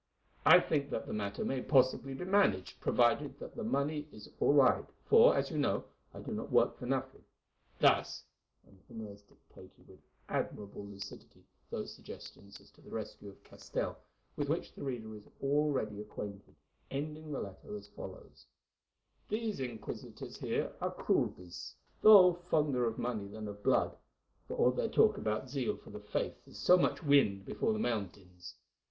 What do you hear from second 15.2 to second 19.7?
already acquainted, ending the letter as follows: "'These